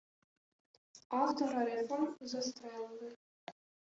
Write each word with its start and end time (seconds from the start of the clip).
Автора 1.11 1.63
реформ 1.63 2.17
застрелили 2.21 3.15